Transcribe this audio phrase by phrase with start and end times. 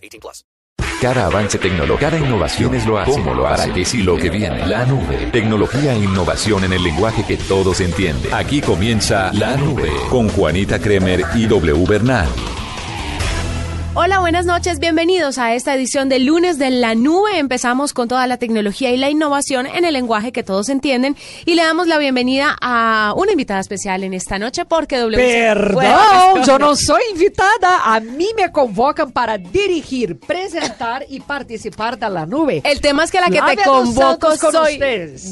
[0.00, 0.44] 18 plus.
[1.00, 3.12] Cada avance tecnológico, cada innovación es lo hace.
[3.12, 3.62] ¿Cómo lo hace?
[3.62, 4.66] ¿Para qué sí lo que viene?
[4.66, 5.30] La nube.
[5.32, 8.34] Tecnología e innovación en el lenguaje que todos entienden.
[8.34, 12.28] Aquí comienza La Nube con Juanita Kremer y W Bernal.
[13.92, 17.38] Hola, buenas noches, bienvenidos a esta edición de lunes de la nube.
[17.38, 21.56] Empezamos con toda la tecnología y la innovación en el lenguaje que todos entienden y
[21.56, 25.16] le damos la bienvenida a una invitada especial en esta noche porque W.
[25.16, 32.10] Perdón, yo no soy invitada, a mí me convocan para dirigir, presentar y participar de
[32.10, 32.62] la nube.
[32.64, 34.78] El tema es que la que te convoco soy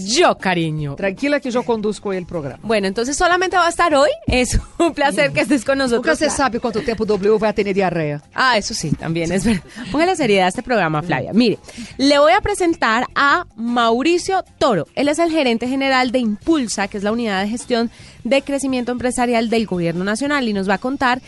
[0.08, 0.96] yo, cariño.
[0.96, 2.58] Tranquila que yo conduzco el programa.
[2.64, 4.10] Bueno, entonces solamente va a estar hoy.
[4.26, 6.04] Es un placer que estés con nosotros.
[6.04, 8.20] Nunca se sabe cuánto tiempo W va a tener diarrea.
[8.34, 9.62] Ah, Ah, eso sí, también es verdad.
[9.92, 11.34] Ponga la seriedad a este programa, Flavia.
[11.34, 11.58] Mire,
[11.98, 14.86] le voy a presentar a Mauricio Toro.
[14.94, 17.90] Él es el gerente general de Impulsa, que es la unidad de gestión
[18.24, 21.20] de crecimiento empresarial del Gobierno Nacional, y nos va a contar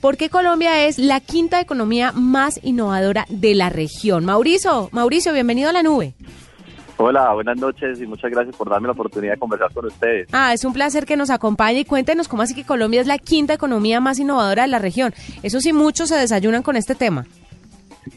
[0.00, 4.24] por qué Colombia es la quinta economía más innovadora de la región.
[4.24, 6.14] Mauricio, Mauricio, bienvenido a la nube.
[7.02, 10.28] Hola, buenas noches y muchas gracias por darme la oportunidad de conversar con ustedes.
[10.32, 13.16] Ah, es un placer que nos acompañe y cuéntenos cómo así que Colombia es la
[13.16, 15.14] quinta economía más innovadora de la región.
[15.42, 17.24] Eso sí, muchos se desayunan con este tema.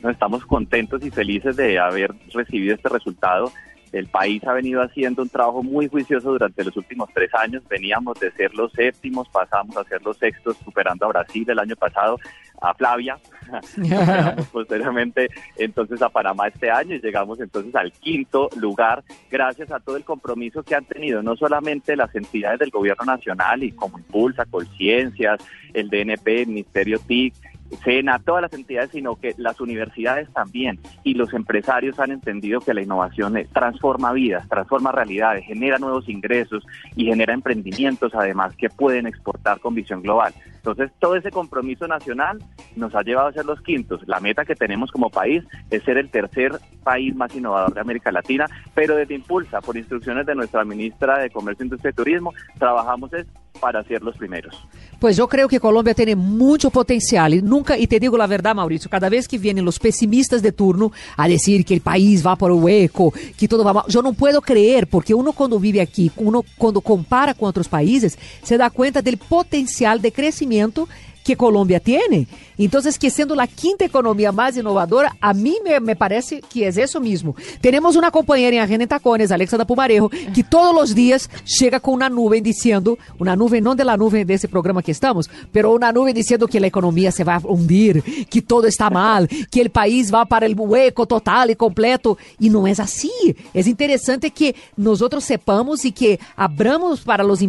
[0.03, 3.53] estamos contentos y felices de haber recibido este resultado
[3.93, 7.63] el país ha venido haciendo un trabajo muy juicioso durante los últimos tres años.
[7.69, 11.75] Veníamos de ser los séptimos, pasamos a ser los sextos, superando a Brasil el año
[11.75, 12.19] pasado,
[12.59, 13.19] a Flavia,
[14.51, 19.97] posteriormente entonces a Panamá este año y llegamos entonces al quinto lugar gracias a todo
[19.97, 24.45] el compromiso que han tenido no solamente las entidades del gobierno nacional y como Impulsa,
[24.45, 25.41] Colciencias,
[25.73, 27.33] el DNP, el Ministerio TIC,
[27.77, 32.73] SENA, todas las entidades, sino que las universidades también y los empresarios han entendido que
[32.73, 39.07] la innovación transforma vidas, transforma realidades, genera nuevos ingresos y genera emprendimientos además que pueden
[39.07, 40.33] exportar con visión global.
[40.55, 42.39] Entonces, todo ese compromiso nacional
[42.75, 44.01] nos ha llevado a ser los quintos.
[44.07, 48.11] La meta que tenemos como país es ser el tercer país más innovador de América
[48.11, 53.11] Latina, pero desde Impulsa, por instrucciones de nuestra ministra de Comercio, Industria y Turismo, trabajamos
[53.13, 53.27] es
[53.59, 54.55] para ser los primeros.
[54.99, 58.55] Pues yo creo que Colombia tiene mucho potencial y nunca, y te digo la verdad,
[58.55, 62.35] Mauricio, cada vez que vienen los pesimistas de turno a decir que el país va
[62.35, 65.81] por el hueco, que todo va mal, yo no puedo creer, porque uno cuando vive
[65.81, 70.87] aquí, uno cuando compara con otros países, se da cuenta del potencial de crecimiento
[71.23, 72.27] que Colombia tiene.
[72.57, 76.77] Entonces, que siendo la quinta economía más innovadora, a mí me, me parece que es
[76.77, 77.35] eso mismo.
[77.61, 81.29] Tenemos una compañera en Agenda Tacones, Alexa da Pumarejo, que todos los días
[81.59, 84.91] llega con una nube diciendo, una nube no de la nube de ese programa que
[84.91, 88.89] estamos, pero una nube diciendo que la economía se va a hundir, que todo está
[88.89, 92.17] mal, que el país va para el hueco total y completo.
[92.39, 93.11] Y no es así.
[93.53, 97.39] Es interesante que nosotros sepamos y que abramos para los,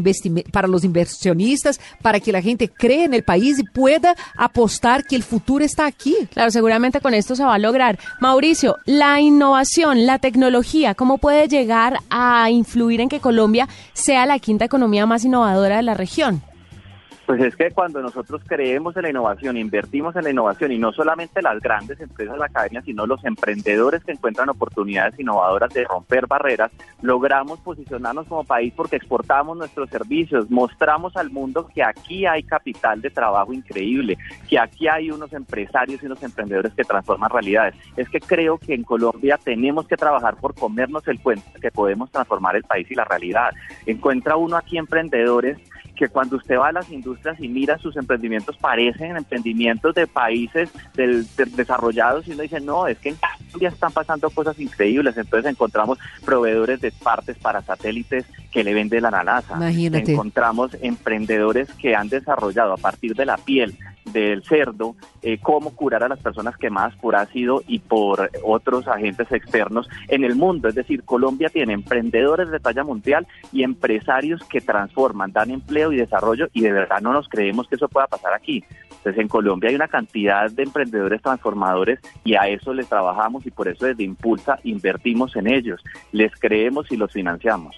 [0.51, 5.17] para los inversionistas, para que la gente cree en el país y pueda apostar que
[5.17, 6.15] el futuro está aquí.
[6.33, 7.99] Claro, seguramente con esto se va a lograr.
[8.21, 14.39] Mauricio, la innovación, la tecnología, ¿cómo puede llegar a influir en que Colombia sea la
[14.39, 16.43] quinta economía más innovadora de la región?
[17.27, 20.93] Pues es que cuando nosotros creemos en la innovación, invertimos en la innovación y no
[20.93, 25.85] solamente las grandes empresas de la academia, sino los emprendedores que encuentran oportunidades innovadoras de
[25.85, 26.71] romper barreras,
[27.01, 33.01] logramos posicionarnos como país porque exportamos nuestros servicios, mostramos al mundo que aquí hay capital
[33.01, 34.19] de trabajo increíble,
[34.49, 37.75] que aquí hay unos empresarios y unos emprendedores que transforman realidades.
[37.97, 42.11] Es que creo que en Colombia tenemos que trabajar por comernos el cuento que podemos
[42.11, 43.51] transformar el país y la realidad.
[43.87, 45.59] Encuentra uno aquí emprendedores
[45.95, 50.71] que cuando usted va a las industrias y mira sus emprendimientos parecen emprendimientos de países
[50.95, 55.17] del, desarrollados y uno dice, no, es que en Colombia están pasando cosas increíbles.
[55.17, 59.55] Entonces encontramos proveedores de partes para satélites que le venden la NASA.
[59.57, 60.13] Imagínate.
[60.13, 66.03] Encontramos emprendedores que han desarrollado a partir de la piel del cerdo, eh, cómo curar
[66.05, 70.69] a las personas quemadas por ácido y por otros agentes externos en el mundo.
[70.69, 75.97] Es decir, Colombia tiene emprendedores de talla mundial y empresarios que transforman, dan empleo y
[75.97, 78.65] desarrollo y de verdad no nos creemos que eso pueda pasar aquí.
[78.91, 83.51] Entonces en Colombia hay una cantidad de emprendedores transformadores y a eso les trabajamos y
[83.51, 87.77] por eso desde Impulsa invertimos en ellos, les creemos y los financiamos.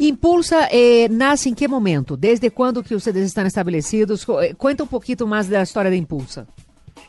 [0.00, 2.16] Impulsa eh, nace em que momento?
[2.16, 4.24] Desde quando que vocês estão estabelecidos?
[4.42, 6.46] Eh, Conta um pouquinho mais da história da Impulsa.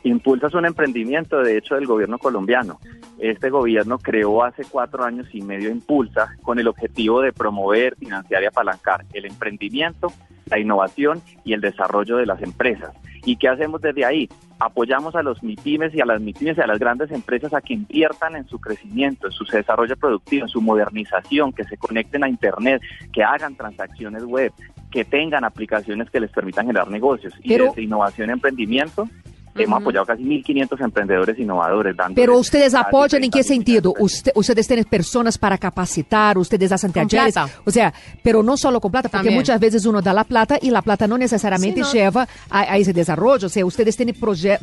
[0.03, 2.79] Impulsa es un emprendimiento, de hecho, del gobierno colombiano.
[3.17, 8.43] Este gobierno creó hace cuatro años y medio Impulsa con el objetivo de promover, financiar
[8.43, 10.11] y apalancar el emprendimiento,
[10.45, 12.91] la innovación y el desarrollo de las empresas.
[13.25, 14.29] ¿Y qué hacemos desde ahí?
[14.59, 17.73] Apoyamos a los MIPIMES y a las MIPIMES y a las grandes empresas a que
[17.73, 22.29] inviertan en su crecimiento, en su desarrollo productivo, en su modernización, que se conecten a
[22.29, 22.81] Internet,
[23.11, 24.53] que hagan transacciones web,
[24.91, 27.33] que tengan aplicaciones que les permitan generar negocios.
[27.43, 29.07] Y desde innovación y emprendimiento
[29.55, 31.95] hemos apoyado casi 1.500 emprendedores innovadores.
[32.15, 33.93] Pero ustedes apoyan en 30 qué sentido?
[33.99, 37.35] Usted- ustedes tienen personas para capacitar, ustedes hacen talleres.
[37.65, 37.93] O sea,
[38.23, 39.35] pero no solo con plata, porque También.
[39.35, 41.91] muchas veces uno da la plata y la plata no necesariamente Sí, no.
[41.93, 43.47] lleva a, a ese desarrollo.
[43.47, 44.15] O sea, ustedes tienen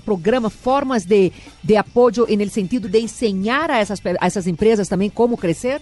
[0.04, 4.88] programas, formas de, de apoyo en el sentido de enseñar a esas, a esas empresas
[4.88, 5.80] también cómo crecer.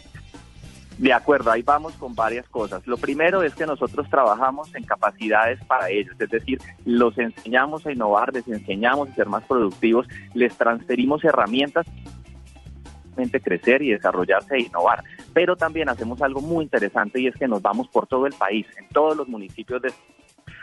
[0.99, 2.87] De acuerdo, ahí vamos con varias cosas.
[2.87, 7.93] Lo primero es que nosotros trabajamos en capacidades para ellos, es decir, los enseñamos a
[7.93, 11.87] innovar, les enseñamos a ser más productivos, les transferimos herramientas
[13.43, 15.03] crecer y desarrollarse e innovar.
[15.33, 18.67] Pero también hacemos algo muy interesante y es que nos vamos por todo el país,
[18.79, 19.93] en todos los municipios de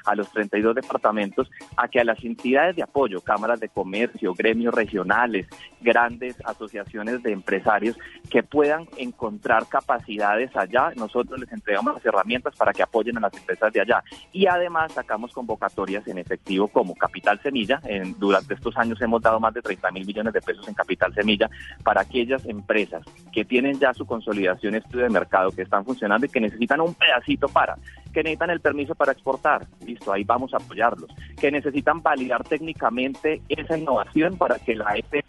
[0.05, 4.73] a los 32 departamentos, a que a las entidades de apoyo, cámaras de comercio, gremios
[4.73, 5.47] regionales,
[5.81, 7.97] grandes asociaciones de empresarios,
[8.29, 13.33] que puedan encontrar capacidades allá, nosotros les entregamos las herramientas para que apoyen a las
[13.33, 14.03] empresas de allá.
[14.31, 17.81] Y además sacamos convocatorias en efectivo como Capital Semilla.
[18.17, 21.49] Durante estos años hemos dado más de 30 mil millones de pesos en Capital Semilla
[21.83, 26.29] para aquellas empresas que tienen ya su consolidación, estudio de mercado, que están funcionando y
[26.29, 27.77] que necesitan un pedacito para,
[28.11, 29.67] que necesitan el permiso para exportar.
[29.85, 31.09] Listo, ahí vamos a apoyarlos.
[31.39, 35.23] Que necesitan validar técnicamente esa innovación para que la EPE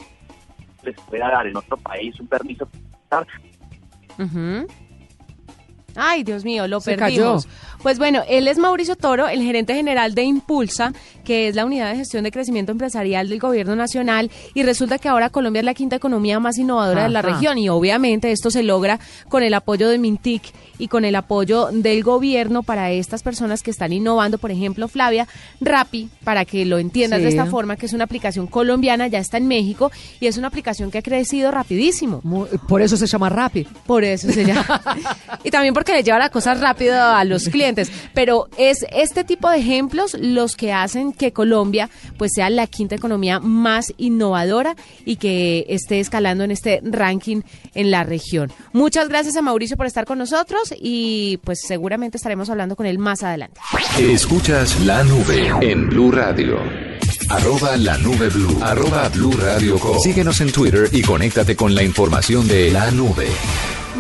[0.84, 2.67] les pueda dar en otro país un permiso
[3.08, 3.26] para exportar.
[4.19, 4.67] Ujú.
[5.96, 7.46] Ay, Dios mío, lo Se perdimos.
[7.46, 7.54] cayó.
[7.82, 10.92] Pues bueno, él es Mauricio Toro, el gerente general de Impulsa,
[11.24, 15.08] que es la unidad de gestión de crecimiento empresarial del gobierno nacional, y resulta que
[15.08, 18.62] ahora Colombia es la quinta economía más innovadora de la región, y obviamente esto se
[18.62, 20.42] logra con el apoyo de Mintic
[20.78, 25.26] y con el apoyo del gobierno para estas personas que están innovando, por ejemplo, Flavia,
[25.60, 29.38] Rappi, para que lo entiendas de esta forma, que es una aplicación colombiana, ya está
[29.38, 29.90] en México,
[30.20, 32.20] y es una aplicación que ha crecido rapidísimo.
[32.68, 33.66] Por eso se llama Rappi.
[33.86, 34.80] Por eso se llama.
[35.44, 37.90] y también porque le lleva la cosa rápido a los clientes.
[38.14, 42.94] Pero es este tipo de ejemplos los que hacen que Colombia pues sea la quinta
[42.94, 47.40] economía más innovadora y que esté escalando en este ranking
[47.75, 48.52] en la región.
[48.73, 53.00] Muchas gracias a Mauricio por estar con nosotros y pues seguramente estaremos hablando con él
[53.00, 53.61] más adelante.
[53.99, 56.61] Escuchas la nube en Blue Radio.
[57.28, 58.56] Arroba la nube blue.
[58.62, 59.99] Arroba blue radio com.
[59.99, 63.26] Síguenos en Twitter y conéctate con la información de la nube.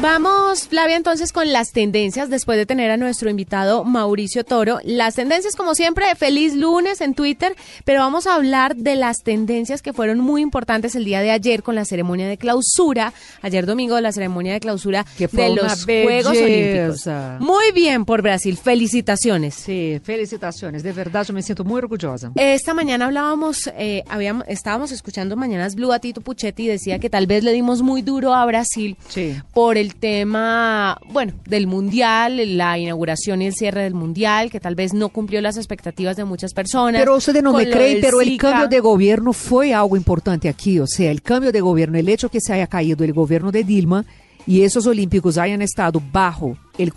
[0.00, 4.78] Vamos, Flavia, entonces con las tendencias, después de tener a nuestro invitado Mauricio Toro.
[4.84, 7.54] Las tendencias, como siempre, feliz lunes en Twitter,
[7.84, 11.62] pero vamos a hablar de las tendencias que fueron muy importantes el día de ayer
[11.62, 13.12] con la ceremonia de clausura,
[13.42, 17.06] ayer domingo la ceremonia de clausura de los Juegos Olímpicos.
[17.40, 19.54] Muy bien por Brasil, felicitaciones.
[19.54, 20.82] Sí, felicitaciones.
[20.82, 22.32] De verdad, yo me siento muy orgullosa.
[22.34, 27.10] Esta mañana hablábamos, eh, habíamos, estábamos escuchando Mañanas Blue a Tito Puchetti y decía que
[27.10, 29.36] tal vez le dimos muy duro a Brasil Sí.
[29.52, 34.74] por el tema, bueno, del Mundial, la inauguración y el cierre del Mundial, que tal
[34.74, 37.00] vez no cumplió las expectativas de muchas personas.
[37.00, 38.50] Pero ustedes no me del pero el Zika.
[38.50, 40.78] cambio de gobierno fue algo importante aquí.
[40.78, 43.64] O sea, el cambio de gobierno, el hecho que se haya caído el gobierno de
[43.64, 44.04] Dilma
[44.46, 46.92] y esos olímpicos hayan estado bajo el,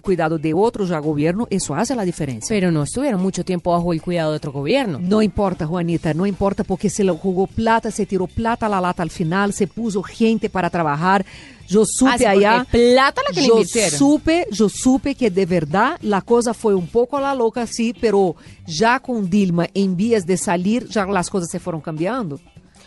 [0.00, 2.48] cuidado de otro ya gobierno, eso hace la diferencia.
[2.54, 4.98] Pero no estuvieron mucho tiempo bajo el cuidado de otro gobierno.
[5.00, 8.80] No importa, Juanita, no importa porque se lo jugó plata, se tiró plata a la
[8.80, 11.24] lata al final, se puso gente para trabajar.
[11.68, 12.66] Yo supe Ah, allá.
[12.70, 13.98] plata la que le yo invirtieron.
[13.98, 17.92] supe, yo supe que de verdad la cosa fue un poco a la loca, sí,
[18.00, 18.36] pero
[18.66, 22.38] ya con Dilma en vías de salir, ya las cosas se fueron cambiando.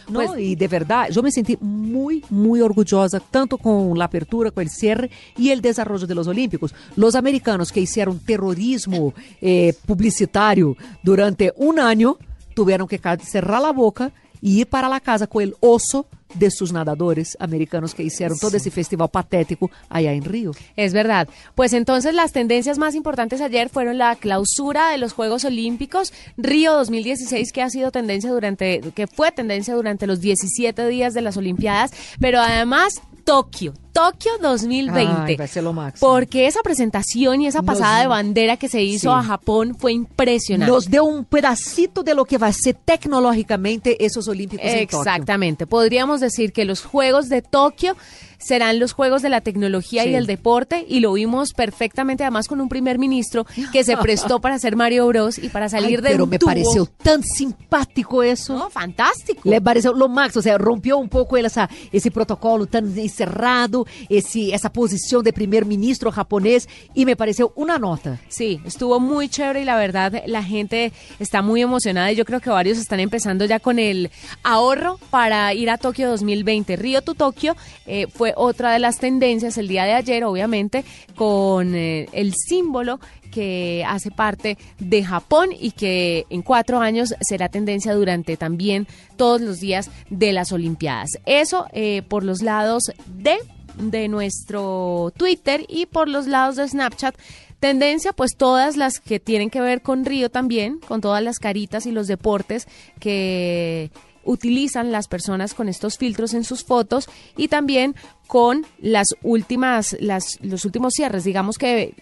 [0.10, 0.26] ¿No?
[0.26, 4.64] Pues- y de verdad, yo me sentí muy, muy orgullosa, tanto con la apertura, con
[4.64, 6.74] el cierre y el desarrollo de los Olímpicos.
[6.96, 12.18] Los americanos que hicieron terrorismo eh, publicitario durante un año
[12.54, 14.12] tuvieron que cerrar la boca
[14.42, 18.58] y ir para la casa con el oso de sus nadadores americanos que hicieron todo
[18.58, 20.52] ese festival patético allá en Río.
[20.76, 21.28] Es verdad.
[21.56, 26.74] Pues entonces las tendencias más importantes ayer fueron la clausura de los Juegos Olímpicos, Río
[26.74, 31.38] 2016 que ha sido tendencia durante que fue tendencia durante los 17 días de las
[31.38, 33.74] Olimpiadas, pero además Tokio.
[33.92, 35.12] Tokio 2020.
[35.26, 36.08] Ay, va a lo máximo.
[36.12, 39.16] Porque esa presentación y esa Nos- pasada de bandera que se hizo Sí.
[39.20, 40.72] a Japón fue impresionante.
[40.72, 45.00] Nos deu um pedacito de lo que vai ser tecnológicamente esos Olímpicos en Tokio.
[45.00, 45.68] Exactamente.
[45.68, 47.96] Podríamos decir que los Juegos de Tokio
[48.38, 52.62] serán los Juegos de la Tecnología y del Deporte y lo vimos perfectamente además con
[52.62, 56.24] un primer ministro que se prestó para hacer Mario Bros y para salir de pero
[56.24, 56.48] un me tubo.
[56.50, 58.54] pareceu tão simpático isso.
[58.58, 59.42] No, fantástico.
[59.44, 63.79] Le pareceu lo máximo, o sea, rompeu um pouco essa, esse protocolo tão encerrado,
[64.10, 68.20] esse, essa posição de primeiro-ministro japonês, e me pareceu uma nota.
[68.30, 72.40] Sí, estuvo muy chévere y la verdad la gente está muy emocionada y yo creo
[72.40, 74.10] que varios están empezando ya con el
[74.44, 76.76] ahorro para ir a Tokio 2020.
[76.76, 77.56] Río to Tokio
[77.86, 80.84] eh, fue otra de las tendencias el día de ayer, obviamente,
[81.16, 87.50] con eh, el símbolo que hace parte de Japón y que en cuatro años será
[87.50, 91.10] tendencia durante también todos los días de las Olimpiadas.
[91.26, 93.38] Eso eh, por los lados de
[93.80, 97.16] de nuestro Twitter y por los lados de Snapchat.
[97.60, 101.86] Tendencia, pues todas las que tienen que ver con Río también, con todas las caritas
[101.86, 102.68] y los deportes
[103.00, 103.92] que
[104.24, 107.96] utilizan las personas con estos filtros en sus fotos y también
[108.28, 111.24] con las últimas, las, los últimos cierres.
[111.24, 111.96] Digamos que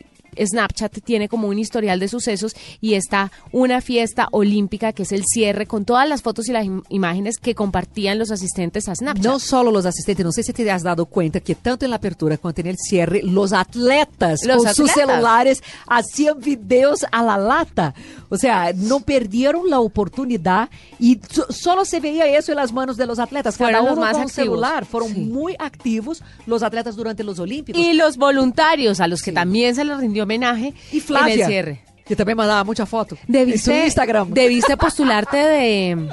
[0.45, 5.23] Snapchat tiene como un historial de sucesos y está una fiesta olímpica que es el
[5.25, 9.25] cierre con todas las fotos y las im- imágenes que compartían los asistentes a Snapchat.
[9.25, 12.37] Não só os assistentes, não sei se te has dado conta que tanto na apertura
[12.37, 14.93] quanto no cierre, os atletas Los seus atletas.
[14.93, 17.93] celulares hacían videos a la lata.
[18.29, 22.97] O sea, não perderam a oportunidade e so- solo se veía isso en las manos
[22.97, 23.57] de los atletas.
[23.57, 24.33] Cada Fueron los uno más con activos.
[24.35, 24.85] celular.
[24.85, 25.19] Fueron Sí.
[25.21, 27.81] muy activos los atletas durante los Olímpicos.
[27.81, 31.45] Y los voluntarios, a los que también se les rindió homenaje Y en Flavia, el
[31.45, 31.79] cierre.
[32.05, 34.29] que também mandava muita foto Debiste, en su Instagram.
[34.33, 36.09] debiste postularte de,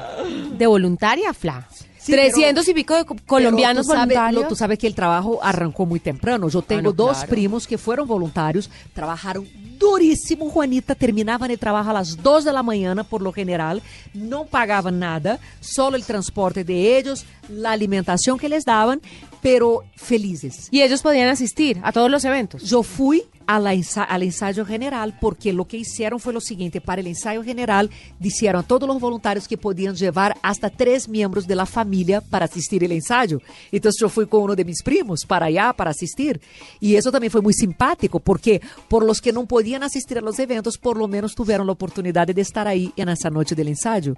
[0.58, 1.66] de voluntaria, Fla.
[1.98, 4.42] Sí, 300 y pico de co- colombianos Pero tú sabes, voluntarios.
[4.42, 6.48] lo- tú sabes que el trabajo arrancó muy temprano.
[6.50, 7.30] Yo tengo no, dos claro.
[7.30, 12.62] primos que fueron voluntarios, trabajaron durísimo, Juanita, terminaban el trabajo a las 2 de la
[12.62, 13.80] mañana por lo general,
[14.12, 19.00] no pagaban nada, solo el transporte de ellos, la alimentación que les daban,
[19.40, 20.68] pero felices.
[20.70, 22.62] Y ellos podían asistir a todos los eventos.
[22.64, 26.80] Yo fui a la ensa- al ensayo general porque lo que hicieron fue lo siguiente,
[26.80, 31.46] para el ensayo general dijeron a todos los voluntarios que podían llevar hasta tres miembros
[31.46, 33.40] de la familia para asistir el ensayo.
[33.70, 36.40] Entonces yo fui con uno de mis primos para allá para asistir
[36.80, 40.38] y eso también fue muy simpático porque por los que no podían asistir a los
[40.38, 44.14] eventos, por lo menos tuvieron la oportunidad de estar ahí en esa noche del ensayo.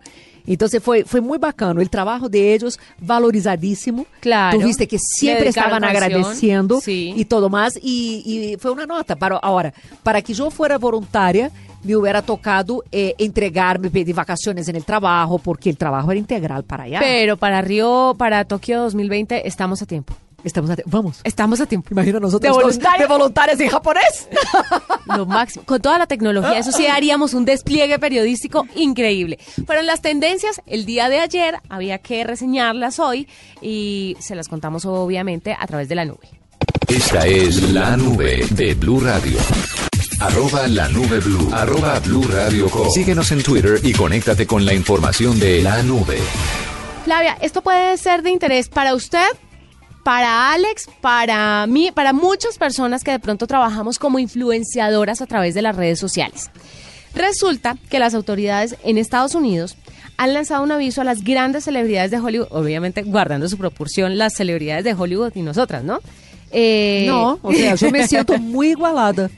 [0.47, 4.06] Entonces fue, fue muy bacano, el trabajo de ellos valorizadísimo.
[4.21, 4.59] Claro.
[4.61, 7.12] Tuviste que siempre estaban canción, agradeciendo sí.
[7.16, 9.15] y todo más y, y fue una nota.
[9.16, 11.50] Para, ahora, para que yo fuera voluntaria,
[11.82, 16.64] me hubiera tocado eh, entregarme, pedir vacaciones en el trabajo, porque el trabajo era integral
[16.64, 16.99] para allá.
[17.00, 20.14] Pero para Río, para Tokio 2020, estamos a tiempo.
[20.44, 21.20] Estamos a- vamos.
[21.25, 21.88] Estamos a tiempo.
[21.90, 24.28] Imagina nosotros De de voluntarias en japonés.
[25.06, 25.64] Lo máximo.
[25.64, 29.38] Con toda la tecnología, eso sí haríamos un despliegue periodístico increíble.
[29.66, 33.26] Fueron las tendencias el día de ayer, había que reseñarlas hoy
[33.61, 36.28] y se las contamos obviamente a través de la nube.
[36.88, 39.38] Esta es la nube de Blue Radio.
[40.21, 41.50] Arroba la nube blue.
[41.52, 42.88] Arroba blue radio com.
[42.90, 46.16] Síguenos en Twitter y conéctate con la información de la nube.
[47.05, 49.26] Flavia, esto puede ser de interés para usted,
[50.05, 55.55] para Alex, para mí, para muchas personas que de pronto trabajamos como influenciadoras a través
[55.55, 56.50] de las redes sociales.
[57.14, 59.76] Resulta que las autoridades en Estados Unidos
[60.19, 64.35] han lanzado un aviso a las grandes celebridades de Hollywood, obviamente guardando su proporción las
[64.35, 65.99] celebridades de Hollywood y nosotras, ¿no?
[66.50, 69.31] Eh, No, o sea, yo me siento muy igualada.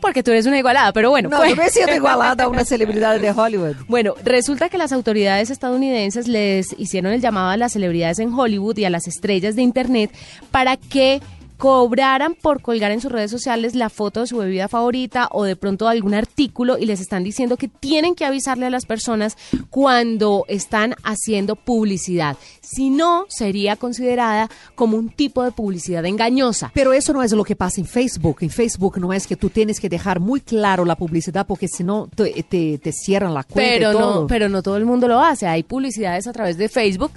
[0.00, 1.28] Porque tú eres una igualada, pero bueno.
[1.28, 3.74] No, pues- yo me siento igualada a una celebridad de Hollywood.
[3.88, 8.76] Bueno, resulta que las autoridades estadounidenses les hicieron el llamado a las celebridades en Hollywood
[8.78, 10.12] y a las estrellas de Internet
[10.52, 11.20] para que
[11.58, 15.56] cobraran por colgar en sus redes sociales la foto de su bebida favorita o de
[15.56, 19.36] pronto algún artículo y les están diciendo que tienen que avisarle a las personas
[19.68, 22.36] cuando están haciendo publicidad.
[22.62, 26.70] Si no, sería considerada como un tipo de publicidad engañosa.
[26.74, 28.38] Pero eso no es lo que pasa en Facebook.
[28.40, 31.82] En Facebook no es que tú tienes que dejar muy claro la publicidad porque si
[31.82, 34.20] no te, te, te cierran la cuenta pero y todo.
[34.22, 35.48] no, pero no todo el mundo lo hace.
[35.48, 37.10] Hay publicidades a través de Facebook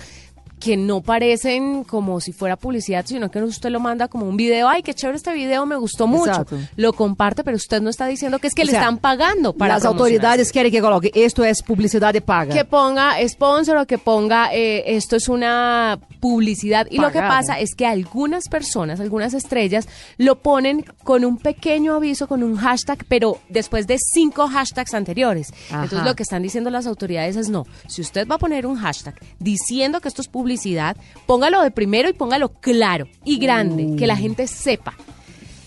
[0.62, 4.70] que no parecen como si fuera publicidad, sino que usted lo manda como un video.
[4.70, 6.30] Ay, qué chévere este video, me gustó mucho.
[6.30, 6.60] Exacto.
[6.78, 9.54] Lo comparte, pero usted no está diciendo que es que O le sea, están pagando
[9.54, 12.54] para Las autoridades quieren que coloque esto es publicidad de paga.
[12.54, 17.60] que ponga sponsor o que ponga eh, esto es una publicidad y lo que pasa
[17.60, 19.88] es que algunas personas, algunas estrellas
[20.18, 25.52] lo ponen con un pequeño aviso, con un hashtag, pero después de cinco hashtags anteriores.
[25.72, 25.84] Ajá.
[25.86, 28.76] Entonces lo que están diciendo las autoridades es no, si usted va a poner un
[28.78, 33.96] hashtag diciendo que esto es publicidad publicidad, póngalo de primero y póngalo claro y grande,
[33.98, 34.96] que la gente sepa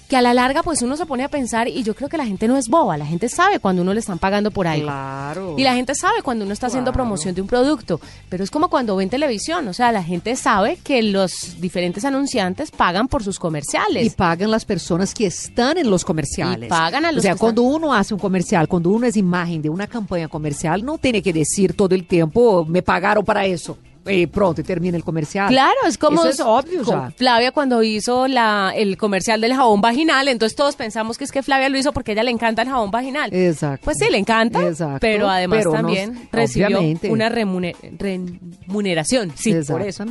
[0.08, 2.26] que a la larga pues uno se pone a pensar y yo creo que la
[2.26, 4.84] gente no es boba, la gente sabe cuando uno le están pagando por algo.
[4.84, 5.54] Claro.
[5.56, 7.98] Y la gente sabe cuando uno está haciendo promoción de un producto,
[8.28, 12.70] pero es como cuando ven televisión, o sea, la gente sabe que los diferentes anunciantes
[12.70, 14.04] pagan por sus comerciales.
[14.04, 16.66] Y pagan las personas que están en los comerciales.
[16.66, 19.16] Y pagan a los O sea, que cuando uno hace un comercial, cuando uno es
[19.16, 23.46] imagen de una campaña comercial, no tiene que decir todo el tiempo, me pagaron para
[23.46, 23.78] eso.
[24.06, 25.48] Y pronto, y termina el comercial.
[25.48, 27.10] Claro, es como Eso es obvio, o como sea.
[27.12, 31.42] Flavia cuando hizo la, el comercial del jabón vaginal, entonces todos pensamos que es que
[31.42, 33.32] Flavia lo hizo porque a ella le encanta el jabón vaginal.
[33.32, 33.84] Exacto.
[33.84, 37.10] Pues sí, le encanta, Exacto, pero además pero también recibió obviamente.
[37.10, 39.32] una remune- remuneración.
[39.36, 40.04] Sí, por eso.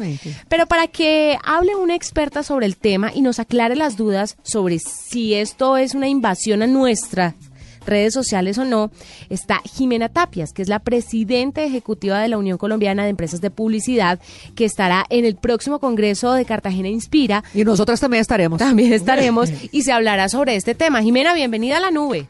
[0.48, 4.80] Pero para que hable una experta sobre el tema y nos aclare las dudas sobre
[4.80, 7.36] si esto es una invasión a nuestras
[7.86, 8.92] redes sociales o no,
[9.30, 13.50] está Jimena Tapias, que es la presidenta ejecutiva de la Unión Colombiana de Empresas de
[13.50, 14.20] Publicidad,
[14.56, 17.44] que estará en el próximo Congreso de Cartagena Inspira.
[17.54, 18.60] Y nosotras también estaremos.
[18.60, 21.02] También estaremos y se hablará sobre este tema.
[21.02, 22.28] Jimena, bienvenida a la nube.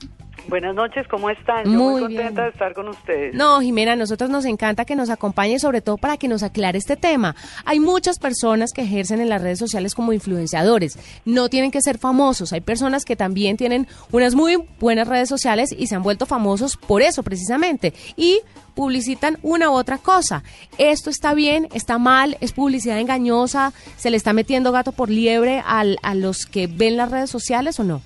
[0.49, 1.63] Buenas noches, ¿cómo están?
[1.63, 2.35] Yo Muy muy contenta bien.
[2.43, 3.33] de estar con ustedes.
[3.33, 6.77] No, Jimena, a nosotros nos encanta que nos acompañe, sobre todo para que nos aclare
[6.77, 7.35] este tema.
[7.63, 10.99] Hay muchas personas que ejercen en las redes sociales como influenciadores.
[11.23, 12.51] No tienen que ser famosos.
[12.51, 16.75] Hay personas que también tienen unas muy buenas redes sociales y se han vuelto famosos
[16.75, 17.93] por eso, precisamente.
[18.17, 18.41] Y
[18.75, 20.43] publicitan una u otra cosa.
[20.77, 21.69] ¿Esto está bien?
[21.73, 22.37] ¿Está mal?
[22.41, 23.71] ¿Es publicidad engañosa?
[23.97, 27.79] ¿Se le está metiendo gato por liebre al- a los que ven las redes sociales
[27.79, 28.01] o no?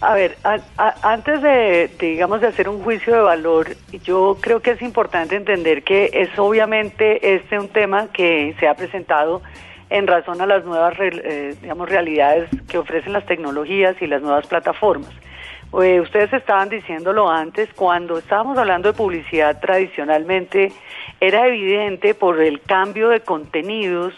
[0.00, 0.36] A ver,
[1.02, 3.68] antes de, digamos, de hacer un juicio de valor,
[4.04, 8.74] yo creo que es importante entender que es obviamente este un tema que se ha
[8.74, 9.40] presentado
[9.88, 14.46] en razón a las nuevas, eh, digamos, realidades que ofrecen las tecnologías y las nuevas
[14.46, 15.10] plataformas.
[15.72, 20.72] Eh, ustedes estaban diciéndolo antes, cuando estábamos hablando de publicidad tradicionalmente,
[21.20, 24.14] era evidente por el cambio de contenidos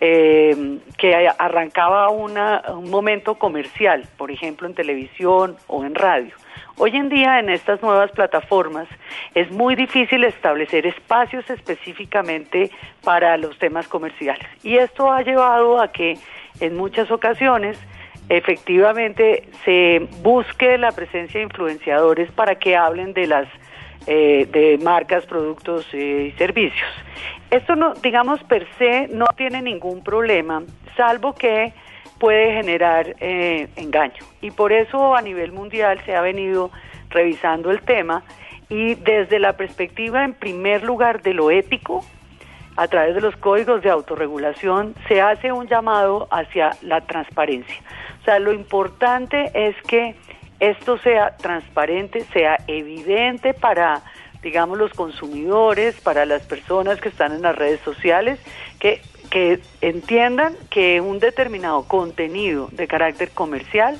[0.00, 6.34] eh, que arrancaba una, un momento comercial, por ejemplo en televisión o en radio.
[6.76, 8.86] Hoy en día en estas nuevas plataformas
[9.34, 12.70] es muy difícil establecer espacios específicamente
[13.02, 16.16] para los temas comerciales y esto ha llevado a que
[16.60, 17.76] en muchas ocasiones
[18.28, 23.48] efectivamente se busque la presencia de influenciadores para que hablen de las
[24.06, 26.88] eh, de marcas, productos eh, y servicios.
[27.50, 30.62] Esto no, digamos per se no tiene ningún problema,
[30.96, 31.72] salvo que
[32.18, 34.24] puede generar eh, engaño.
[34.40, 36.70] Y por eso a nivel mundial se ha venido
[37.10, 38.22] revisando el tema
[38.68, 42.04] y desde la perspectiva, en primer lugar, de lo ético,
[42.78, 47.74] a través de los códigos de autorregulación, se hace un llamado hacia la transparencia.
[48.20, 50.14] O sea, lo importante es que
[50.60, 54.02] esto sea transparente, sea evidente para,
[54.42, 58.38] digamos, los consumidores, para las personas que están en las redes sociales,
[58.78, 63.98] que, que entiendan que un determinado contenido de carácter comercial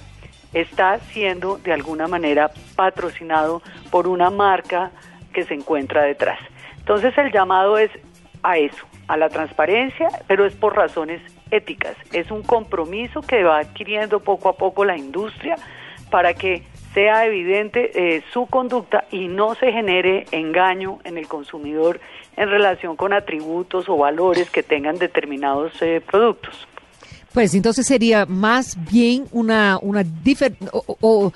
[0.53, 3.61] está siendo de alguna manera patrocinado
[3.91, 4.93] por una marca
[5.33, 6.39] que se encuentra detrás.
[6.89, 7.91] Entonces el llamado es
[8.43, 11.21] a eso, a la transparencia, pero es por razones
[11.51, 11.97] éticas.
[12.13, 15.57] Es un compromiso que va adquiriendo poco a poco la industria
[16.11, 16.63] para que
[16.95, 22.01] sea evidente eh, su conducta y no se genere engaño en el consumidor
[22.37, 26.67] en relación con atributos o valores que tengan determinados eh, productos.
[27.33, 31.33] Pues entonces sería más bien una, una difer- o, o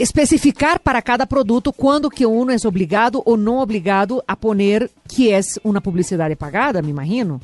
[0.00, 5.32] especificar para cada produto quando que uno é obrigado ou não obrigado a poner que
[5.32, 7.40] é uma publicidade pagada, me imagino.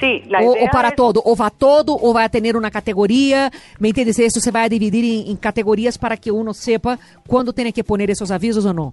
[0.00, 3.48] Sí, la idea ou para es- todo, ou vai todo, ou vai ter uma categoria,
[3.78, 4.18] me entendes?
[4.18, 8.10] Isso você vai dividir em, em categorias para que uno sepa quando tem que poner
[8.10, 8.92] esses avisos ou não.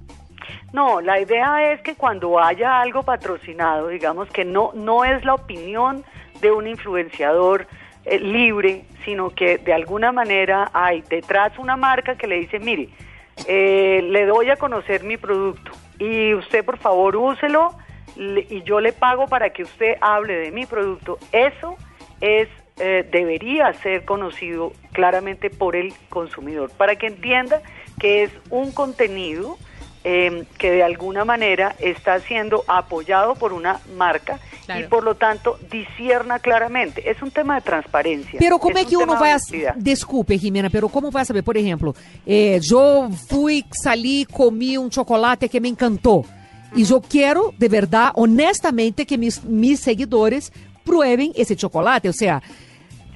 [0.73, 5.33] No, la idea es que cuando haya algo patrocinado, digamos que no, no es la
[5.33, 6.03] opinión
[6.39, 7.67] de un influenciador
[8.11, 12.89] eh, libre, sino que de alguna manera hay detrás una marca que le dice, mire,
[13.47, 17.73] eh, le doy a conocer mi producto y usted por favor úselo
[18.17, 21.17] y yo le pago para que usted hable de mi producto.
[21.31, 21.77] Eso
[22.19, 27.61] es eh, debería ser conocido claramente por el consumidor para que entienda
[27.99, 29.57] que es un contenido
[30.03, 34.81] eh, que de alguna manera está siendo apoyado por una marca Claro.
[34.81, 37.09] y por lo tanto disierna claramente.
[37.09, 38.39] Es un tema de transparencia.
[38.39, 39.31] Pero como es é que un uno vai...
[39.31, 39.75] honestidad.
[39.75, 41.43] Desculpe, Jimena, pero como vai saber?
[41.43, 41.95] Por exemplo,
[42.25, 46.25] eh, eu fui, sali, comi um chocolate que me encantou.
[46.75, 50.51] E eu quero, de verdade, honestamente, que mis, mis seguidores
[50.85, 52.07] prueben esse chocolate.
[52.07, 52.41] Ou seja,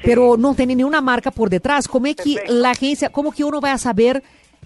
[0.04, 1.88] pero não tem nenhuma marca por detrás.
[1.88, 4.22] Como é que a agência, como que uno vai saber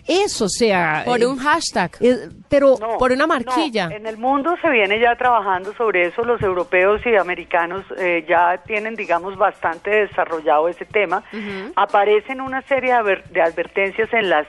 [0.09, 1.03] eso sea...
[1.05, 1.91] Por eh, un hashtag.
[2.01, 3.89] eh, pero No, Por una no, marquilla.
[3.91, 6.23] en el mundo se viene ya trabajando sobre eso.
[6.23, 11.23] Los europeos y americanos eh, ya tienen, digamos, bastante desarrollado ese tema.
[11.75, 14.47] Aparecen una serie de, adver- de advertencias en las,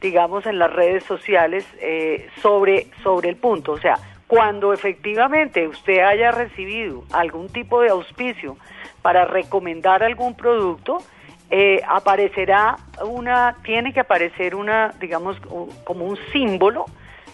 [0.00, 3.72] digamos, en las redes sociales eh, sobre, sobre el punto.
[3.72, 3.96] O sea,
[4.26, 8.56] cuando efectivamente usted haya recibido algún tipo de auspicio
[9.02, 10.98] para recomendar algún producto,
[11.50, 15.36] eh, aparecerá una, tiene que aparecer una, digamos,
[15.84, 16.84] como un símbolo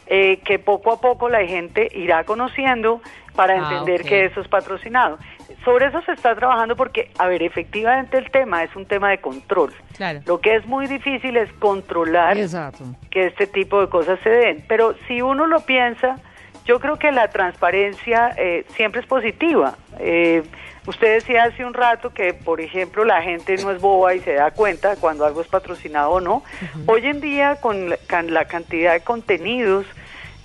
[0.07, 3.01] eh, que poco a poco la gente irá conociendo
[3.35, 5.19] para Ah, entender que eso es patrocinado.
[5.65, 9.19] Sobre eso se está trabajando porque, a ver, efectivamente el tema es un tema de
[9.19, 9.73] control.
[9.97, 10.21] Claro.
[10.25, 12.85] Lo que es muy difícil es controlar Exacto.
[13.11, 14.65] que este tipo de cosas se den.
[14.69, 16.17] Pero si uno lo piensa,
[16.65, 19.75] yo creo que la transparencia eh, siempre es positiva.
[19.99, 20.43] Eh,
[20.87, 24.35] usted decía hace un rato que, por ejemplo, la gente no es boba y se
[24.35, 26.43] da cuenta cuando algo es patrocinado o no.
[26.87, 29.87] Hoy en día, con la, la cantidad de contenidos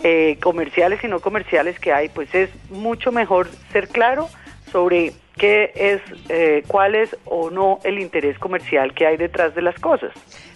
[0.03, 4.29] eh, comerciales y no comerciales que hay, pues es mucho mejor ser claro
[4.71, 9.61] sobre qué es, eh, cuál es o no el interés comercial que hay detrás de
[9.61, 10.11] las cosas.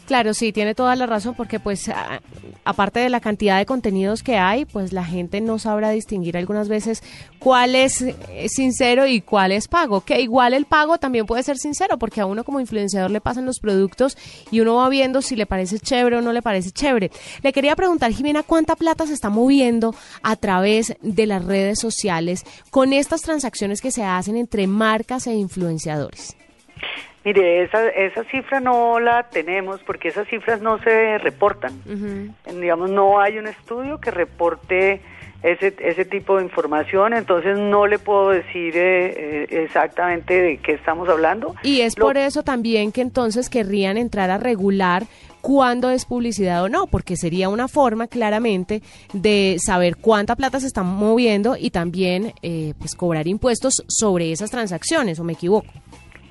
[0.06, 1.90] Claro, sí, tiene toda la razón porque pues
[2.64, 6.68] aparte de la cantidad de contenidos que hay, pues la gente no sabrá distinguir algunas
[6.68, 7.02] veces
[7.40, 11.58] cuál es eh, sincero y cuál es pago, que igual el pago también puede ser
[11.58, 14.16] sincero porque a uno como influenciador le pasan los productos
[14.52, 17.10] y uno va viendo si le parece chévere o no le parece chévere.
[17.42, 22.44] Le quería preguntar, Jimena, ¿cuánta plata se está moviendo a través de las redes sociales
[22.70, 26.36] con estas transacciones que se hacen entre marcas e influenciadores?
[27.26, 31.74] Mire, esa, esa cifra no la tenemos porque esas cifras no se reportan.
[32.60, 35.02] Digamos, no hay un estudio que reporte
[35.42, 40.74] ese, ese tipo de información, entonces no le puedo decir eh, eh, exactamente de qué
[40.74, 41.56] estamos hablando.
[41.64, 45.04] Y es Lo- por eso también que entonces querrían entrar a regular
[45.42, 48.82] cuándo es publicidad o no, porque sería una forma claramente
[49.14, 54.50] de saber cuánta plata se está moviendo y también eh, pues cobrar impuestos sobre esas
[54.52, 55.68] transacciones, ¿o me equivoco?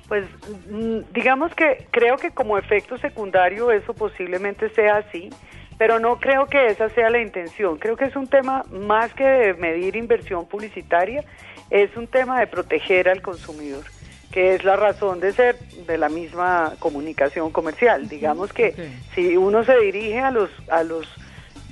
[0.07, 0.25] Pues
[0.69, 5.29] mm, digamos que creo que como efecto secundario eso posiblemente sea así,
[5.77, 7.77] pero no creo que esa sea la intención.
[7.77, 11.23] Creo que es un tema más que de medir inversión publicitaria,
[11.69, 13.83] es un tema de proteger al consumidor,
[14.31, 18.07] que es la razón de ser de la misma comunicación comercial.
[18.07, 18.75] Digamos que
[19.15, 21.07] si uno se dirige a los a los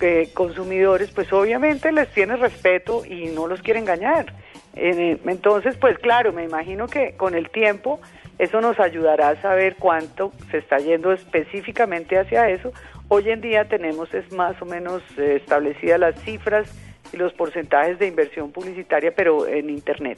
[0.01, 4.33] eh, consumidores, pues obviamente les tiene respeto y no los quiere engañar.
[4.75, 8.01] Eh, entonces, pues claro, me imagino que con el tiempo
[8.39, 12.71] eso nos ayudará a saber cuánto se está yendo específicamente hacia eso.
[13.09, 16.67] Hoy en día tenemos es más o menos eh, establecidas las cifras
[17.11, 20.17] y los porcentajes de inversión publicitaria, pero en Internet.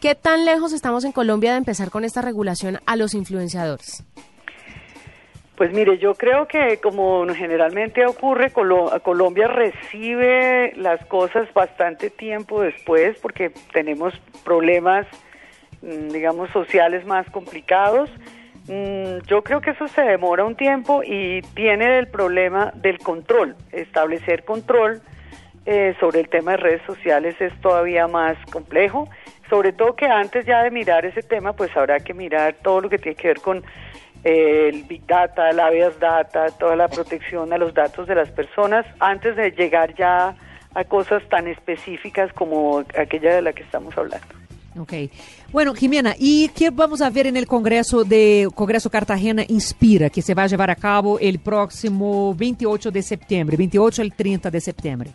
[0.00, 4.04] ¿Qué tan lejos estamos en Colombia de empezar con esta regulación a los influenciadores?
[5.56, 12.60] Pues mire, yo creo que como generalmente ocurre, Colo- Colombia recibe las cosas bastante tiempo
[12.60, 14.12] después porque tenemos
[14.44, 15.06] problemas,
[15.84, 18.10] digamos, sociales más complicados.
[18.68, 23.56] Mm, Yo creo que eso se demora un tiempo y tiene el problema del control.
[23.72, 25.02] Establecer control
[25.66, 29.08] eh, sobre el tema de redes sociales es todavía más complejo.
[29.50, 32.88] Sobre todo que antes ya de mirar ese tema, pues habrá que mirar todo lo
[32.88, 33.62] que tiene que ver con
[34.24, 38.30] eh, el Big Data, la Bias Data, toda la protección a los datos de las
[38.30, 40.34] personas, antes de llegar ya
[40.74, 44.43] a cosas tan específicas como aquella de la que estamos hablando.
[44.78, 44.92] Ok.
[45.52, 50.20] Bueno, Jimena, ¿y qué vamos a ver en el Congreso de Congreso Cartagena Inspira, que
[50.20, 54.60] se va a llevar a cabo el próximo 28 de septiembre, 28 al 30 de
[54.60, 55.10] septiembre?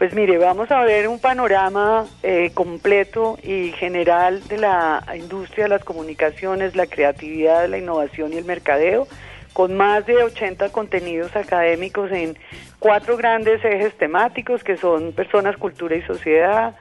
[0.00, 5.70] Pues mire, vamos a ver un panorama eh, completo y general de la industria de
[5.70, 9.06] las comunicaciones, la creatividad, la innovación y el mercadeo,
[9.52, 12.38] con más de 80 contenidos académicos en
[12.78, 16.76] cuatro grandes ejes temáticos que son personas, cultura y sociedad,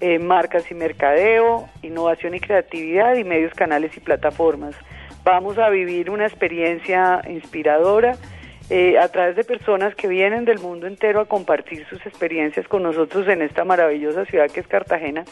[0.00, 4.74] eh, marcas y mercadeo, innovación y creatividad y medios, canales y plataformas.
[5.24, 8.16] Vamos a vivir una experiencia inspiradora
[8.70, 12.82] eh, a través de personas que vienen del mundo entero a compartir sus experiencias con
[12.82, 15.24] nosotros en esta maravillosa ciudad que es Cartagena,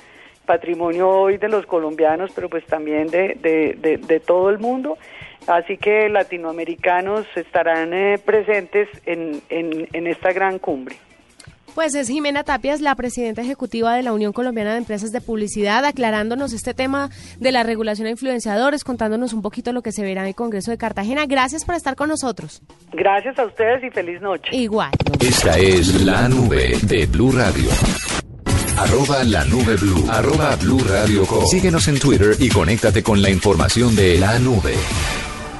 [0.44, 4.98] patrimonio hoy de los colombianos, pero pues también de, de, de, todo el mundo.
[5.46, 10.96] Así que latinoamericanos estarán eh, presentes en, en, en esta gran cumbre.
[11.78, 15.84] Pues es Jimena Tapias, la presidenta ejecutiva de la Unión Colombiana de Empresas de Publicidad,
[15.84, 20.22] aclarándonos este tema de la regulación a influenciadores, contándonos un poquito lo que se verá
[20.22, 21.26] en el Congreso de Cartagena.
[21.26, 22.62] Gracias por estar con nosotros.
[22.90, 24.56] Gracias a ustedes y feliz noche.
[24.56, 24.90] Igual.
[25.20, 27.70] Esta es la nube de Blue Radio.
[28.76, 30.04] Arroba la nube blue.
[30.10, 31.46] Arroba blue radio com.
[31.46, 34.74] Síguenos en Twitter y conéctate con la información de la nube.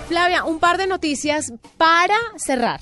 [0.09, 2.81] Flavia, un par de noticias para cerrar.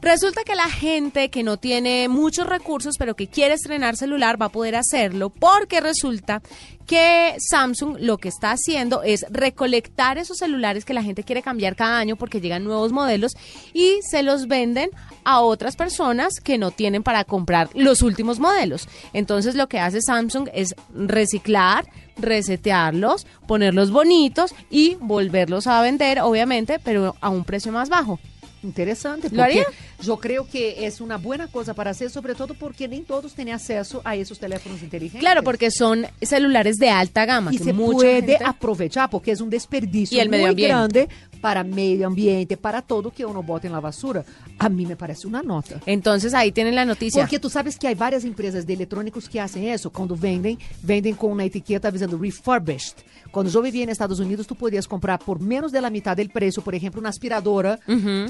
[0.00, 4.46] Resulta que la gente que no tiene muchos recursos pero que quiere estrenar celular va
[4.46, 6.42] a poder hacerlo porque resulta
[6.86, 11.74] que Samsung lo que está haciendo es recolectar esos celulares que la gente quiere cambiar
[11.74, 13.32] cada año porque llegan nuevos modelos
[13.74, 14.90] y se los venden
[15.24, 18.88] a otras personas que no tienen para comprar los últimos modelos.
[19.12, 26.78] Entonces lo que hace Samsung es reciclar, resetearlos, ponerlos bonitos y volverlos a vender, obviamente,
[26.78, 28.20] pero a un precio más bajo.
[28.64, 29.66] Interessante, porque
[30.06, 34.00] eu creio que é uma boa coisa para ser, sobretudo porque nem todos têm acesso
[34.04, 35.20] a esses teléfonos inteligentes.
[35.20, 37.52] Claro, porque son celulares de alta gama.
[37.54, 42.82] E se pode gente- aproveitar, porque é um desperdício muito grande para meio ambiente, para
[42.82, 44.24] todo que uno bota na vassoura.
[44.58, 45.80] A mim me parece uma nota.
[45.86, 47.22] Entonces ahí tienen la noticia.
[47.22, 51.14] Porque tu sabes que há várias empresas de eletrônicos que fazem isso, quando vendem, vendem
[51.14, 52.96] com uma etiqueta avisando refurbished.
[53.30, 56.62] Quando eu vivia nos Estados Unidos, tu podias comprar por menos da metade do preço,
[56.62, 57.78] por exemplo, uma aspiradora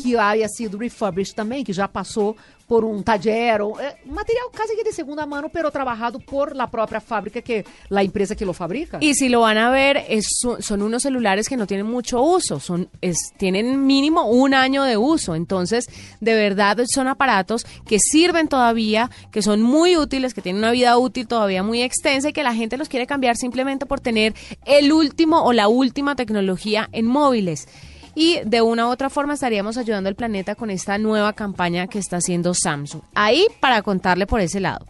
[0.03, 4.75] que havia sido refurbished também, que já passou por um taller, ou, é, material quase
[4.75, 8.53] que de segunda mão, pero trabalhado por la própria fábrica, que la empresa que lo
[8.53, 8.99] fabrica.
[9.01, 12.59] Y si lo van a ver, es- son unos celulares que no tienen mucho uso,
[12.59, 15.35] son, es, tienen mínimo un año de uso.
[15.37, 15.87] Entonces,
[16.21, 20.99] de verdad, son aparatos que sirven todavía, que son muy útiles, que tienen una vida
[20.99, 24.93] útil todavía muy extensa y que la gente los quiere cambiar simplemente por tener el
[24.93, 27.69] último o la última tecnología en móviles.
[28.17, 31.99] Y de una u otra forma estaríamos ayudando al planeta con esta nueva campaña que
[31.99, 33.03] está haciendo Samsung.
[33.15, 34.87] Ahí para contarle por ese lado.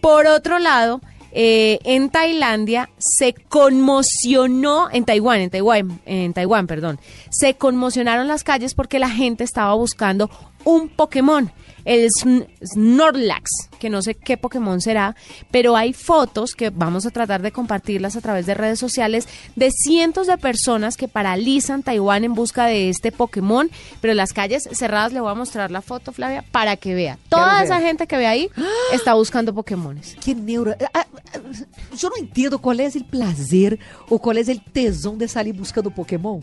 [0.00, 6.98] Por otro lado, eh, en Tailandia se conmocionó, en Taiwán, en Taiwán, en Taiwán, perdón,
[7.30, 10.28] se conmocionaron las calles porque la gente estaba buscando
[10.64, 11.52] un Pokémon,
[11.84, 15.14] el Sn- Snorlax, que no sé qué Pokémon será,
[15.50, 19.70] pero hay fotos que vamos a tratar de compartirlas a través de redes sociales de
[19.70, 23.70] cientos de personas que paralizan Taiwán en busca de este Pokémon,
[24.00, 27.18] pero las calles cerradas le voy a mostrar la foto, Flavia, para que vea.
[27.28, 28.50] Toda esa gente que ve ahí
[28.92, 30.16] está buscando Pokémones.
[30.24, 30.76] Que neura.
[30.92, 31.38] Ah, ah,
[32.02, 35.90] Eu não entendo qual é o prazer ou qual é o tesão de sair buscando
[35.90, 36.40] Pokémon.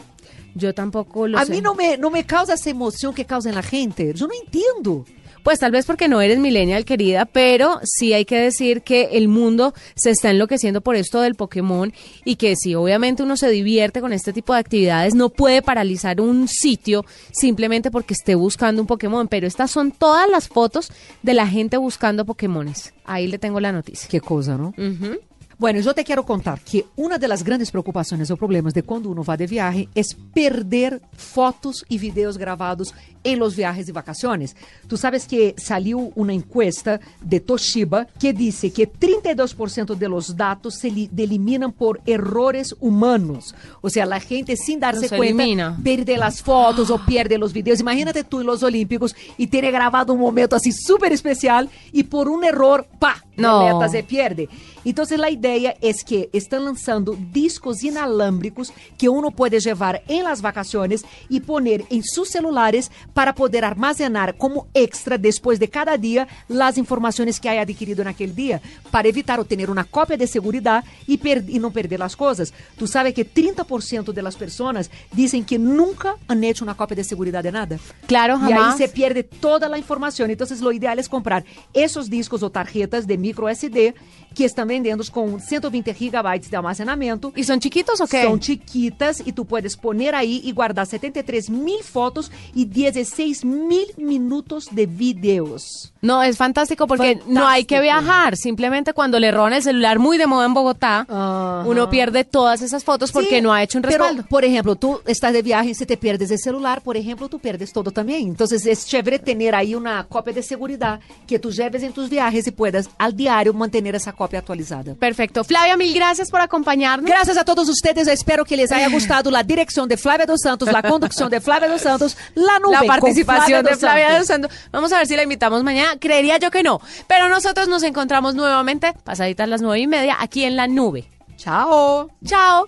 [0.56, 1.51] Yo tampoco lo a sé.
[1.51, 4.13] mí no me, no me causa esa emoción que causa en la gente.
[4.13, 5.06] Yo no entiendo.
[5.43, 9.27] Pues tal vez porque no eres millennial, querida, pero sí hay que decir que el
[9.27, 11.91] mundo se está enloqueciendo por esto del Pokémon
[12.23, 16.21] y que si obviamente uno se divierte con este tipo de actividades, no puede paralizar
[16.21, 19.27] un sitio simplemente porque esté buscando un Pokémon.
[19.27, 20.91] Pero estas son todas las fotos
[21.23, 22.93] de la gente buscando Pokémones.
[23.06, 24.08] Ahí le tengo la noticia.
[24.10, 24.73] Que coisa, não?
[24.77, 25.19] Ujú.
[25.62, 29.21] Bueno, eu te quero contar que uma das grandes preocupações ou problemas de quando uno
[29.21, 30.02] vai de viagem é
[30.34, 32.91] perder fotos e videos gravados
[33.24, 34.56] em los viajes e vacaciones.
[34.89, 40.80] Tu sabes que saiu uma encuesta de Toshiba que disse que 32% de los dados
[40.80, 43.54] se li- deliminan por errores humanos.
[43.84, 45.78] Ou seja, a gente sem dar-se Los cuenta elimina.
[45.84, 47.80] perde as fotos ou perde os videos.
[47.80, 52.28] Imagínate tu em los Olímpicos e ter gravado um momento assim super especial e por
[52.28, 53.60] um error, pá, No.
[53.60, 54.49] deleta, se pierde.
[54.84, 60.41] Então, a ideia é que estão lançando discos inalámbricos que uno pode levar em las
[60.41, 66.27] vacaciones e poner em seus celulares para poder armazenar como extra depois de cada dia
[66.60, 70.84] as informações que haya adquirido naquele dia, para evitar ou ter uma cópia de segurança
[71.08, 72.51] e, per e não perder as coisas.
[72.77, 77.41] Tu sabe que 30% das pessoas dizem que nunca han hecho uma cópia de segurança
[77.43, 77.80] de nada.
[78.08, 78.77] Claro, Y ahí jamás.
[78.77, 80.30] se pierde toda la información.
[80.30, 83.96] Entonces, lo ideal es comprar esos discos o tarjetas de micro micro SD
[84.36, 87.34] que están vendiendo con 120 gigabytes de almacenamiento.
[87.36, 88.24] ¿Y son chiquitos o qué?
[88.24, 93.86] Son chiquitas y tú puedes poner ahí y guardar 73 mil fotos y 16 mil
[93.98, 95.91] minutos de videos.
[96.02, 97.82] No, es fantástico porque no hay que Fantástico.
[97.82, 98.38] viajar.
[98.38, 101.63] Simplemente cuando le roban el celular muy de moda en Bogotá, Ajá.
[101.67, 104.24] uno pierde todas esas fotos porque Sí, no ha hecho un pero, respaldo.
[104.30, 107.38] por ejemplo, tú estás de viaje y se te pierdes el celular, por ejemplo, tú
[107.39, 108.28] pierdes todo también.
[108.30, 112.48] Entonces es chévere tener ahí una copia de seguridad que tú lleves en tus viajes
[112.48, 114.96] y puedas al diario mantener esa copia actualizada.
[114.96, 115.44] Perfecto.
[115.44, 117.10] Flavia, mil gracias por acompañarnos.
[117.10, 120.42] Gracias a todos ustedes, eu espero que les haya gustado la dirección de Flavia dos
[120.42, 124.52] Santos, la conducción de Flavia dos Santos, la nube la participación de Flavia dos Santos.
[124.72, 125.98] Vamos a ver si la invitamos mañana.
[126.00, 126.82] Creería yo que no.
[127.08, 131.10] Pero nosotros nos encontramos nuevamente, pasaditas las nueve y media, aquí en la nube.
[131.38, 132.10] Chao.
[132.26, 132.68] Chao.